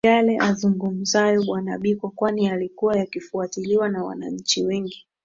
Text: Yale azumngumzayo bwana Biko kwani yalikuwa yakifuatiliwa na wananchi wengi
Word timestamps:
Yale 0.09 0.33
azumngumzayo 0.49 1.39
bwana 1.47 1.77
Biko 1.77 2.09
kwani 2.11 2.43
yalikuwa 2.45 2.97
yakifuatiliwa 2.99 3.89
na 3.89 4.03
wananchi 4.03 4.63
wengi 4.63 5.05